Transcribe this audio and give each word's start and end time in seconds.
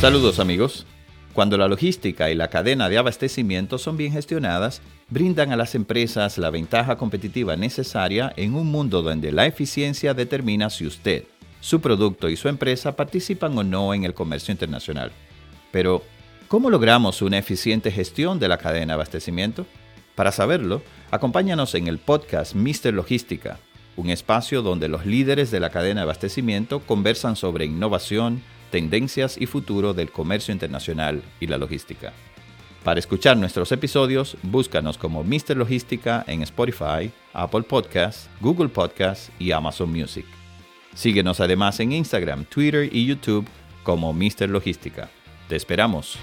Saludos 0.00 0.40
amigos. 0.40 0.86
Cuando 1.32 1.56
la 1.56 1.68
logística 1.68 2.30
y 2.30 2.34
la 2.34 2.48
cadena 2.48 2.90
de 2.90 2.98
abastecimiento 2.98 3.78
son 3.78 3.96
bien 3.96 4.12
gestionadas, 4.12 4.82
brindan 5.08 5.52
a 5.52 5.56
las 5.56 5.74
empresas 5.74 6.36
la 6.36 6.50
ventaja 6.50 6.96
competitiva 6.96 7.56
necesaria 7.56 8.30
en 8.36 8.54
un 8.54 8.66
mundo 8.66 9.00
donde 9.02 9.32
la 9.32 9.46
eficiencia 9.46 10.12
determina 10.12 10.68
si 10.68 10.86
usted, 10.86 11.24
su 11.60 11.80
producto 11.80 12.28
y 12.28 12.36
su 12.36 12.48
empresa 12.48 12.94
participan 12.94 13.56
o 13.56 13.64
no 13.64 13.94
en 13.94 14.04
el 14.04 14.12
comercio 14.12 14.52
internacional. 14.52 15.12
Pero, 15.72 16.02
¿cómo 16.46 16.68
logramos 16.68 17.22
una 17.22 17.38
eficiente 17.38 17.90
gestión 17.90 18.38
de 18.38 18.48
la 18.48 18.58
cadena 18.58 18.92
de 18.92 18.94
abastecimiento? 18.94 19.66
Para 20.14 20.30
saberlo, 20.30 20.82
acompáñanos 21.10 21.74
en 21.74 21.88
el 21.88 21.98
podcast 21.98 22.54
Mr. 22.54 22.92
Logística, 22.92 23.58
un 23.96 24.10
espacio 24.10 24.60
donde 24.60 24.88
los 24.88 25.06
líderes 25.06 25.50
de 25.50 25.60
la 25.60 25.70
cadena 25.70 26.02
de 26.02 26.04
abastecimiento 26.04 26.80
conversan 26.80 27.34
sobre 27.34 27.64
innovación, 27.64 28.42
tendencias 28.70 29.36
y 29.40 29.46
futuro 29.46 29.94
del 29.94 30.10
comercio 30.10 30.52
internacional 30.52 31.22
y 31.40 31.46
la 31.46 31.58
logística. 31.58 32.12
Para 32.84 33.00
escuchar 33.00 33.36
nuestros 33.36 33.72
episodios, 33.72 34.36
búscanos 34.42 34.96
como 34.96 35.24
Mr. 35.24 35.56
Logística 35.56 36.24
en 36.28 36.42
Spotify, 36.42 37.10
Apple 37.32 37.62
Podcasts, 37.62 38.30
Google 38.40 38.68
Podcasts 38.68 39.32
y 39.40 39.50
Amazon 39.50 39.90
Music. 39.90 40.24
Síguenos 40.94 41.40
además 41.40 41.80
en 41.80 41.92
Instagram, 41.92 42.44
Twitter 42.44 42.88
y 42.92 43.04
YouTube 43.04 43.46
como 43.82 44.12
Mr. 44.12 44.48
Logística. 44.48 45.10
Te 45.48 45.56
esperamos. 45.56 46.18